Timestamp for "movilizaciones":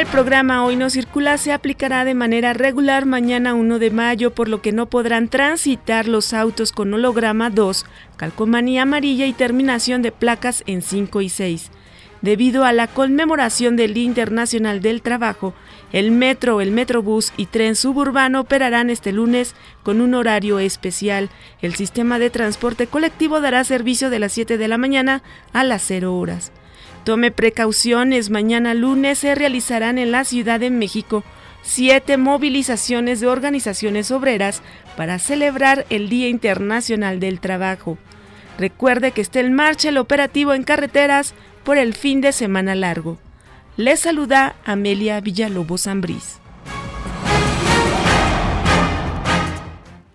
32.16-33.20